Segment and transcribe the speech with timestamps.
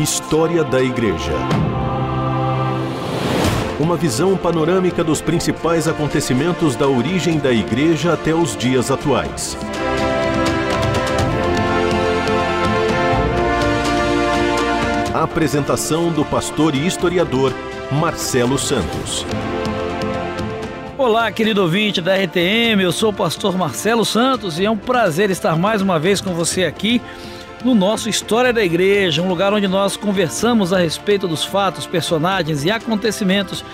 [0.00, 1.34] História da Igreja.
[3.78, 9.58] Uma visão panorâmica dos principais acontecimentos da origem da Igreja até os dias atuais.
[15.12, 17.52] A apresentação do pastor e historiador
[17.92, 19.26] Marcelo Santos.
[20.96, 25.28] Olá, querido ouvinte da RTM, eu sou o pastor Marcelo Santos e é um prazer
[25.28, 27.02] estar mais uma vez com você aqui
[27.64, 32.64] no nosso História da Igreja, um lugar onde nós conversamos a respeito dos fatos, personagens
[32.64, 33.64] e acontecimentos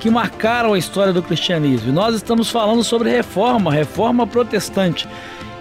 [0.00, 1.90] que marcaram a história do cristianismo.
[1.90, 5.08] E nós estamos falando sobre reforma, reforma protestante.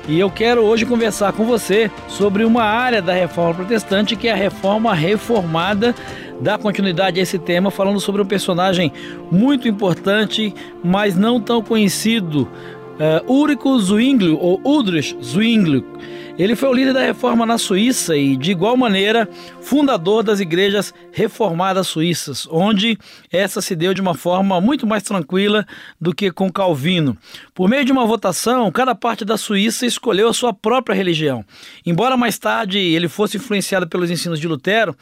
[0.08, 4.32] E eu quero hoje conversar com você sobre uma área da reforma protestante que é
[4.32, 5.94] a reforma reformada.
[6.40, 8.92] Dar continuidade a esse tema, falando sobre um personagem
[9.32, 12.50] muito importante, mas não tão conhecido,
[12.98, 15.86] uh, Ulrico Zwingli, ou Udrich Zwingli.
[16.38, 19.28] Ele foi o líder da reforma na Suíça e, de igual maneira,
[19.62, 22.98] fundador das igrejas reformadas suíças, onde
[23.32, 25.66] essa se deu de uma forma muito mais tranquila
[26.00, 27.18] do que com Calvino.
[27.54, 31.46] Por meio de uma votação, cada parte da Suíça escolheu a sua própria religião.
[31.86, 34.96] Embora mais tarde ele fosse influenciado pelos ensinos de Lutero,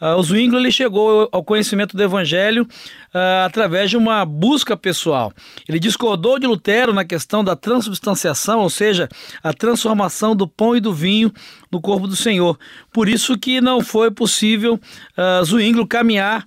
[0.00, 5.30] Uh, o Zwingli chegou ao conhecimento do Evangelho uh, através de uma busca pessoal.
[5.68, 9.10] Ele discordou de Lutero na questão da transubstanciação, ou seja,
[9.42, 11.32] a transformação do pão e do vinho
[11.70, 12.58] no corpo do Senhor.
[12.92, 16.46] Por isso que não foi possível uh, Zwingli caminhar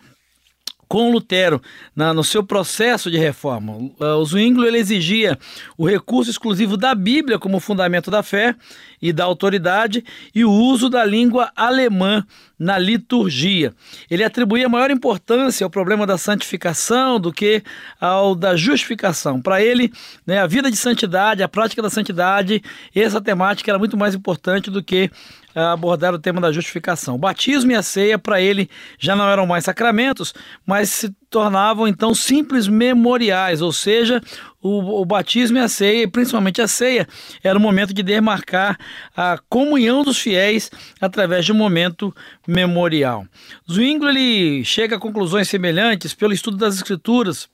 [0.94, 1.60] com Lutero
[1.96, 3.74] na, no seu processo de reforma.
[4.00, 5.40] O Zwingli ele exigia
[5.76, 8.56] o recurso exclusivo da Bíblia como fundamento da fé
[9.02, 12.24] e da autoridade e o uso da língua alemã
[12.58, 13.74] na liturgia.
[14.10, 17.64] Ele atribuía maior importância ao problema da santificação do que
[18.00, 19.42] ao da justificação.
[19.42, 19.92] Para ele,
[20.26, 22.62] né, a vida de santidade, a prática da santidade,
[22.96, 25.10] essa temática era muito mais importante do que
[25.56, 27.16] abordar o tema da justificação.
[27.16, 30.34] O batismo e a ceia, para ele, já não eram mais sacramentos,
[30.66, 34.22] mas se tornavam então simples memoriais, ou seja,
[34.62, 37.08] o, o, batismo e a ceia, principalmente a ceia,
[37.44, 38.78] era o momento de demarcar
[39.18, 40.70] a comunhão dos fiéis
[41.02, 42.16] através de um momento
[42.48, 43.26] memorial.
[43.70, 47.50] Zwingli ele chega a conclusões semelhantes pelo estudo das escrituras,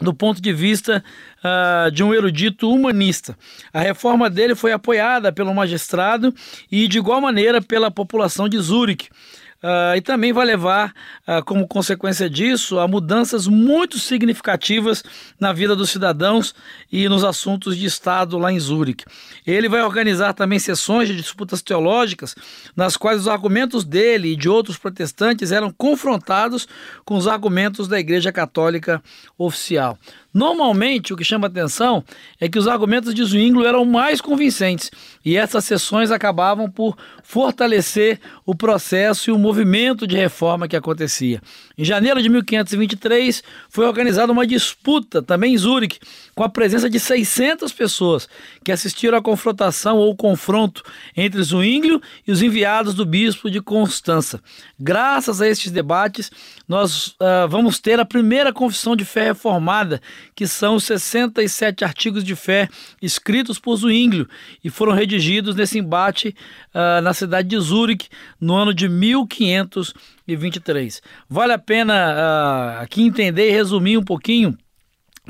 [0.00, 1.04] do ponto de vista
[1.38, 3.38] uh, de um erudito humanista.
[3.72, 6.34] A reforma dele foi apoiada pelo magistrado
[6.72, 9.08] e, de igual maneira, pela população de Zurique.
[9.62, 10.94] Uh, e também vai levar,
[11.28, 15.04] uh, como consequência disso, a mudanças muito significativas
[15.38, 16.54] na vida dos cidadãos
[16.90, 19.04] e nos assuntos de Estado lá em Zurique.
[19.46, 22.34] Ele vai organizar também sessões de disputas teológicas,
[22.74, 26.66] nas quais os argumentos dele e de outros protestantes eram confrontados
[27.04, 29.02] com os argumentos da Igreja Católica
[29.36, 29.98] oficial.
[30.32, 32.04] Normalmente, o que chama atenção
[32.40, 34.90] é que os argumentos de Zwingli eram mais convincentes
[35.24, 41.42] e essas sessões acabavam por fortalecer o processo e o movimento de reforma que acontecia.
[41.76, 45.98] Em janeiro de 1523, foi organizada uma disputa, também em Zurique,
[46.34, 48.28] com a presença de 600 pessoas
[48.64, 50.82] que assistiram à confrontação ou confronto
[51.16, 54.40] entre Zwingli e os enviados do bispo de Constança.
[54.78, 56.30] Graças a estes debates,
[56.70, 60.00] nós uh, vamos ter a primeira confissão de fé reformada
[60.36, 62.68] que são os 67 artigos de fé
[63.02, 64.28] escritos por Zwinglio
[64.62, 66.32] e foram redigidos nesse embate
[66.72, 68.08] uh, na cidade de Zurique
[68.40, 71.02] no ano de 1523.
[71.28, 74.56] Vale a pena uh, aqui entender e resumir um pouquinho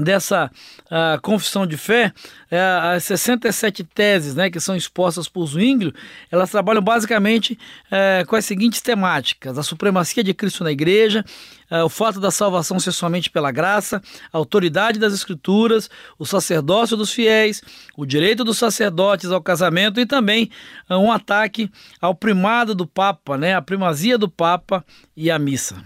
[0.01, 0.51] dessa
[0.87, 2.13] uh, confissão de fé,
[2.51, 5.93] uh, as 67 teses né, que são expostas por Zwinglio,
[6.31, 11.25] elas trabalham basicamente uh, com as seguintes temáticas: a supremacia de Cristo na igreja,
[11.71, 14.03] uh, o fato da salvação ser somente pela graça,
[14.33, 17.63] a autoridade das escrituras, o sacerdócio dos fiéis,
[17.97, 20.51] o direito dos sacerdotes ao casamento e também
[20.89, 24.85] um ataque ao primado do Papa, né, a primazia do Papa
[25.17, 25.85] e a missa.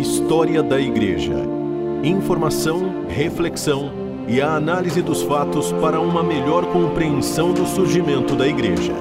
[0.00, 1.34] História da Igreja.
[2.02, 3.92] Informação, reflexão
[4.26, 8.94] e a análise dos fatos para uma melhor compreensão do surgimento da Igreja.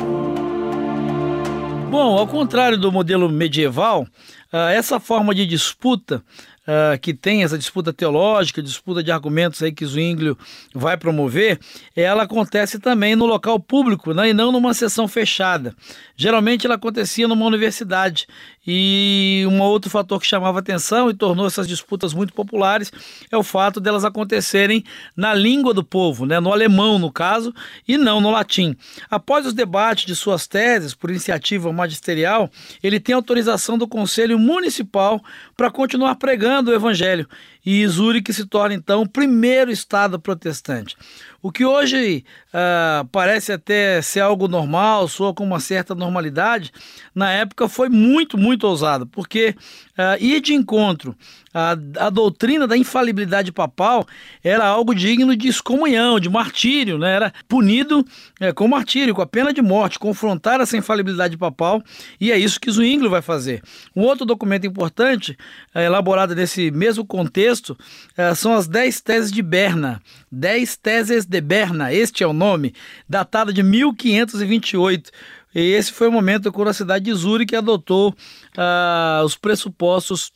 [1.90, 4.06] Bom, ao contrário do modelo medieval,
[4.52, 6.22] ah, essa forma de disputa
[6.70, 10.38] uh, que tem essa disputa teológica, disputa de argumentos aí que Zwinglio
[10.74, 11.60] vai promover,
[11.96, 15.76] ela acontece também no local público né, e não numa sessão fechada.
[16.16, 18.28] Geralmente ela acontecia numa universidade
[18.68, 22.92] e um outro fator que chamava atenção e tornou essas disputas muito populares
[23.32, 24.84] é o fato delas acontecerem
[25.16, 27.54] na língua do povo, né, no alemão no caso,
[27.88, 28.76] e não no latim.
[29.10, 32.50] Após os debates de suas teses por iniciativa magisterial,
[32.84, 35.22] ele tem autorização do Conselho Municipal
[35.58, 37.28] para continuar pregando o Evangelho
[37.66, 40.96] e Zurique se torna então o primeiro estado protestante.
[41.42, 46.72] O que hoje uh, parece até ser algo normal, soa com uma certa normalidade,
[47.16, 49.56] na época foi muito, muito ousado, porque
[50.00, 51.14] uh, ir de encontro
[51.54, 54.08] à, à doutrina da infalibilidade papal
[54.42, 57.14] era algo digno de excomunhão, de martírio, né?
[57.14, 58.06] era punido
[58.40, 61.84] é, com martírio, com a pena de morte, confrontar essa infalibilidade papal,
[62.20, 63.62] e é isso que Zwinglio vai fazer.
[63.96, 65.38] Um outro documento importante,
[65.74, 67.78] é, elaborado nesse mesmo contexto,
[68.16, 70.02] é, são as Dez Teses de Berna,
[70.32, 72.74] Dez Teses de Berna, este é o nome,
[73.08, 75.12] datado de 1528.
[75.54, 78.14] E esse foi o momento quando a cidade de Zurique adotou
[78.58, 80.32] ah, os pressupostos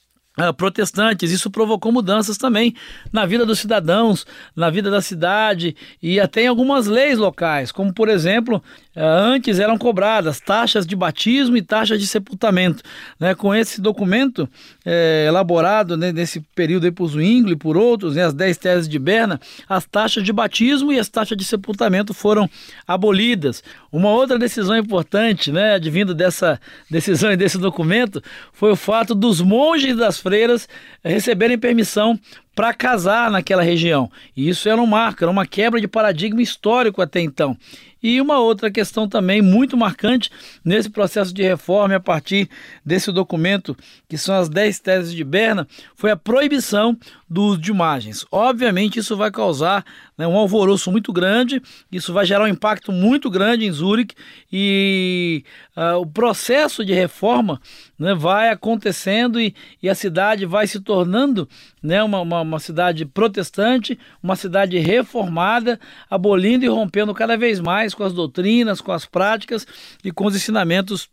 [0.57, 1.31] protestantes.
[1.31, 2.75] Isso provocou mudanças também
[3.12, 4.25] na vida dos cidadãos,
[4.56, 8.63] na vida da cidade e até em algumas leis locais, como por exemplo
[8.95, 12.83] é, antes eram cobradas taxas de batismo e taxas de sepultamento.
[13.19, 13.33] Né?
[13.33, 14.47] Com esse documento
[14.85, 19.00] é, elaborado né, nesse período por Zwingli e por outros, né, as 10 teses de
[19.00, 22.50] Berna, as taxas de batismo e as taxas de sepultamento foram
[22.88, 23.63] abolidas.
[23.91, 26.59] Uma outra decisão importante, né, advindo dessa
[26.89, 28.21] decisão e desse documento,
[28.51, 30.67] foi o fato dos monges das freiras
[31.03, 32.19] receberem permissão
[32.55, 34.11] para casar naquela região.
[34.35, 37.57] E isso era um marco, era uma quebra de paradigma histórico até então.
[38.03, 40.29] E uma outra questão também muito marcante
[40.63, 42.50] nesse processo de reforma, a partir
[42.85, 43.77] desse documento,
[44.09, 45.65] que são as 10 teses de Berna,
[45.95, 46.97] foi a proibição
[47.29, 48.25] do uso de imagens.
[48.29, 49.85] Obviamente, isso vai causar
[50.17, 54.15] né, um alvoroço muito grande, isso vai gerar um impacto muito grande em Zurique
[54.51, 55.45] e
[55.75, 57.61] uh, o processo de reforma
[57.97, 61.47] né, vai acontecendo e, e, a cidade vai se tornando
[61.83, 67.94] né, uma, uma, uma cidade protestante, uma cidade reformada, abolindo e rompendo cada vez mais
[67.94, 69.68] com as doutrinas, com as práticas
[70.03, 71.09] e com os ensinamentos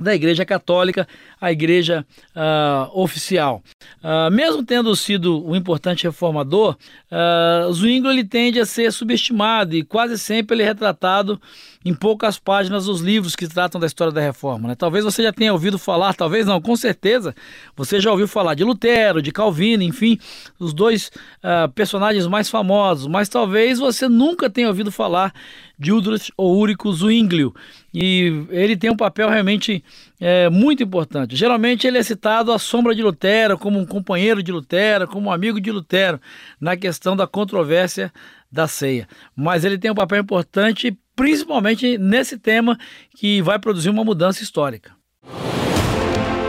[0.00, 1.08] da Igreja Católica,
[1.40, 3.62] a Igreja uh, oficial.
[4.02, 6.76] Uh, mesmo tendo sido um importante reformador,
[7.10, 11.40] uh, Zwingli ele tende a ser subestimado e quase sempre ele é retratado
[11.86, 14.68] em poucas páginas dos livros que tratam da história da reforma.
[14.68, 14.74] Né?
[14.74, 17.32] Talvez você já tenha ouvido falar, talvez não, com certeza
[17.76, 20.18] você já ouviu falar de Lutero, de Calvino, enfim,
[20.58, 21.12] os dois
[21.44, 25.32] uh, personagens mais famosos, mas talvez você nunca tenha ouvido falar
[25.78, 27.54] de Uldrich ou Úrico Zwinglio.
[27.94, 29.84] E ele tem um papel realmente
[30.18, 31.36] é, muito importante.
[31.36, 35.32] Geralmente ele é citado à sombra de Lutero, como um companheiro de Lutero, como um
[35.32, 36.20] amigo de Lutero,
[36.60, 38.12] na questão da controvérsia
[38.50, 39.06] da ceia.
[39.36, 42.78] Mas ele tem um papel importante principalmente nesse tema
[43.16, 44.92] que vai produzir uma mudança histórica.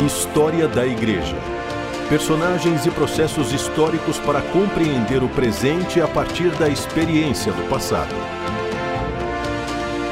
[0.05, 1.35] História da Igreja.
[2.09, 8.13] Personagens e processos históricos para compreender o presente a partir da experiência do passado.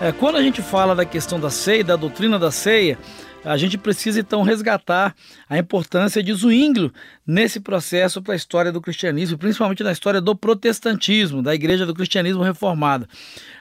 [0.02, 2.98] É, quando a gente fala da questão da ceia, da doutrina da ceia,
[3.46, 5.16] a gente precisa então resgatar
[5.48, 6.92] a importância de Zwinglio
[7.26, 11.94] nesse processo para a história do cristianismo, principalmente na história do protestantismo, da igreja do
[11.94, 13.08] cristianismo reformada.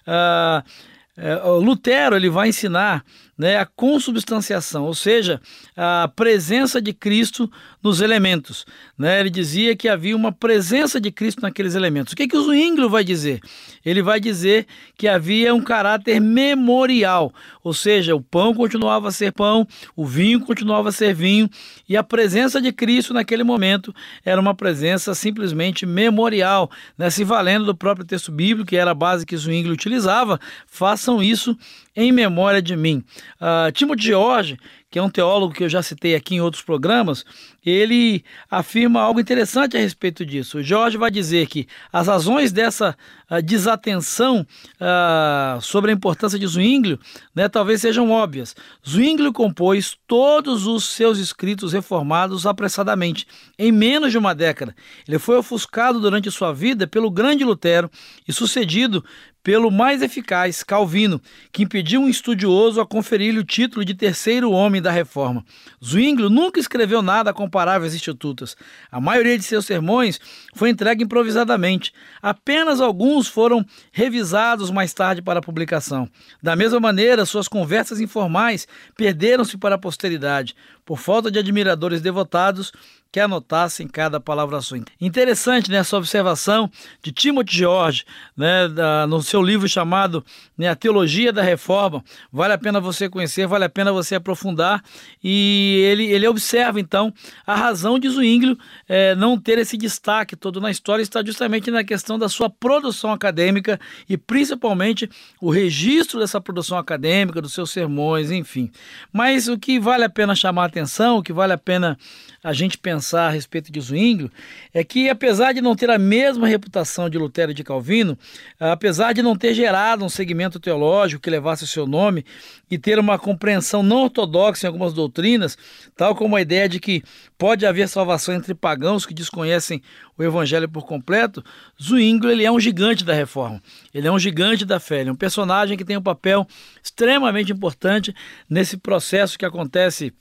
[0.07, 3.05] Uh, uh, Lutero ele vai ensinar
[3.37, 5.41] né, a consubstanciação, ou seja,
[5.77, 7.51] a presença de Cristo
[7.83, 8.65] nos elementos.
[8.97, 9.21] Né?
[9.21, 12.13] Ele dizia que havia uma presença de Cristo naqueles elementos.
[12.13, 13.41] O que, que o Zwinglio vai dizer?
[13.85, 14.67] Ele vai dizer
[14.97, 17.33] que havia um caráter memorial,
[17.63, 19.67] ou seja, o pão continuava a ser pão,
[19.97, 21.51] o vinho continuava a ser vinho,
[21.89, 23.95] e a presença de Cristo naquele momento
[24.25, 27.11] era uma presença simplesmente memorial, né?
[27.11, 31.56] se valendo do próprio texto bíblico, que era a base que Zwinglio utilizava, façam isso
[31.97, 33.05] em memória de mim.
[33.41, 34.59] Uh, Timothy George,
[34.91, 37.25] que é um teólogo que eu já citei aqui em outros programas,
[37.65, 40.59] ele afirma algo interessante a respeito disso.
[40.59, 42.97] O Jorge vai dizer que as razões dessa
[43.31, 46.99] uh, desatenção uh, sobre a importância de Zwinglio
[47.35, 48.55] né, talvez sejam óbvias.
[48.89, 53.27] Zwinglio compôs todos os seus escritos reformados apressadamente,
[53.59, 54.75] em menos de uma década.
[55.09, 57.91] Ele foi ofuscado durante sua vida pelo grande Lutero
[58.29, 59.05] e sucedido
[59.44, 61.20] pelo mais eficaz, Calvino,
[61.53, 65.44] que impediu um estudioso a conferir-lhe o título de terceiro homem da reforma.
[65.84, 68.56] Zwinglio nunca escreveu nada comparável às institutas.
[68.91, 70.19] A maioria de seus sermões
[70.55, 71.93] foi entregue improvisadamente.
[72.22, 76.08] Apenas alguns foram revisados mais tarde para publicação.
[76.43, 80.56] Da mesma maneira, suas conversas informais perderam-se para a posteridade.
[80.86, 82.72] Por falta de admiradores devotados,
[83.15, 84.81] que anotassem cada palavra sua.
[85.01, 86.69] Interessante né, essa observação
[87.01, 88.05] de Timothy George,
[88.37, 90.25] né, da, no seu livro chamado
[90.59, 92.03] né, A Teologia da Reforma.
[92.33, 94.83] Vale a pena você conhecer, vale a pena você aprofundar.
[95.23, 97.15] E ele, ele observa, então,
[97.47, 101.85] a razão de Zwinglio é, não ter esse destaque todo na história está justamente na
[101.85, 103.79] questão da sua produção acadêmica
[104.09, 105.09] e principalmente
[105.41, 108.73] o registro dessa produção acadêmica, dos seus sermões, enfim.
[109.13, 111.97] Mas o que vale a pena chamar a atenção, o que vale a pena
[112.43, 114.31] a gente pensar a respeito de Zwinglio,
[114.73, 118.17] é que apesar de não ter a mesma reputação de Lutero e de Calvino,
[118.58, 122.25] apesar de não ter gerado um segmento teológico que levasse o seu nome
[122.70, 125.58] e ter uma compreensão não ortodoxa em algumas doutrinas,
[125.96, 127.03] tal como a ideia de que
[127.37, 129.82] pode haver salvação entre pagãos que desconhecem
[130.17, 131.44] o evangelho por completo,
[131.81, 133.61] Zwinglio ele é um gigante da reforma.
[133.93, 136.46] Ele é um gigante da fé, ele é um personagem que tem um papel
[136.82, 138.15] extremamente importante
[138.49, 140.13] nesse processo que acontece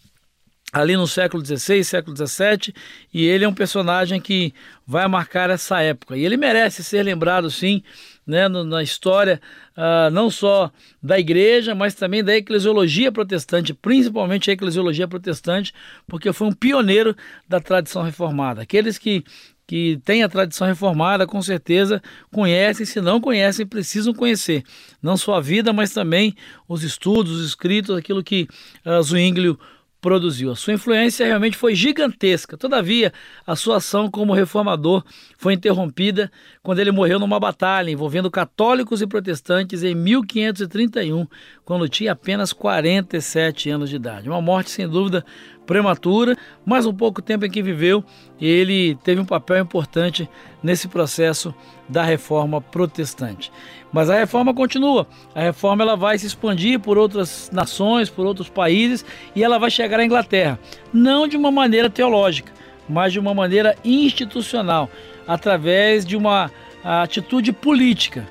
[0.74, 2.74] ali no século XVI, século XVII,
[3.14, 4.52] e ele é um personagem que
[4.88, 6.18] vai marcar essa época.
[6.18, 7.84] E ele merece ser lembrado, sim,
[8.26, 9.40] né, na história
[9.78, 15.72] uh, não só da igreja, mas também da eclesiologia protestante, principalmente a eclesiologia protestante,
[16.08, 17.16] porque foi um pioneiro
[17.48, 18.64] da tradição reformada.
[18.64, 19.24] Aqueles que
[19.66, 24.62] que têm a tradição reformada, com certeza conhecem, se não conhecem, precisam conhecer.
[25.02, 26.36] Não só a vida, mas também
[26.68, 28.46] os estudos, os escritos, aquilo que
[28.86, 29.58] uh, Zwinglio
[30.04, 30.52] produziu.
[30.52, 32.58] A sua influência realmente foi gigantesca.
[32.58, 33.14] Todavia,
[33.48, 35.02] a sua ação como reformador
[35.38, 36.30] foi interrompida
[36.62, 41.26] quando ele morreu numa batalha envolvendo católicos e protestantes em 1531,
[41.64, 44.30] quando tinha apenas 47 anos de idade.
[44.30, 45.26] Uma morte sem dúvida
[45.66, 48.04] prematura, mas um pouco tempo em que viveu,
[48.40, 50.30] ele teve um papel importante
[50.62, 51.54] nesse processo
[51.88, 53.52] da reforma protestante.
[53.92, 55.08] Mas a reforma continua.
[55.36, 59.06] A reforma ela vai se expandir por outras nações, por outros países
[59.36, 60.60] e ela vai chegar à Inglaterra,
[60.94, 62.52] não de uma maneira teológica,
[62.90, 64.90] mas de uma maneira institucional,
[65.28, 66.52] através de uma
[66.84, 68.28] atitude política.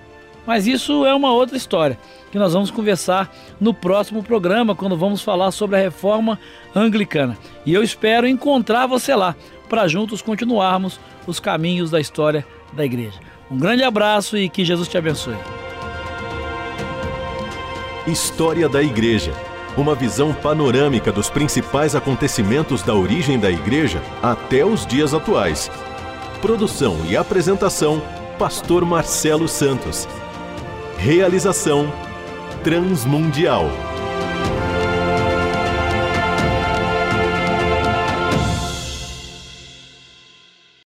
[0.46, 1.98] Mas isso é uma outra história
[2.30, 3.30] que nós vamos conversar
[3.60, 6.38] no próximo programa, quando vamos falar sobre a reforma
[6.74, 7.36] anglicana.
[7.64, 9.36] E eu espero encontrar você lá
[9.68, 13.20] para juntos continuarmos os caminhos da história da igreja.
[13.50, 15.36] Um grande abraço e que Jesus te abençoe.
[18.06, 19.32] História da Igreja.
[19.76, 25.70] Uma visão panorâmica dos principais acontecimentos da origem da igreja até os dias atuais.
[26.40, 28.02] Produção e apresentação:
[28.38, 30.08] Pastor Marcelo Santos.
[31.02, 31.92] Realização
[32.62, 33.81] Transmundial.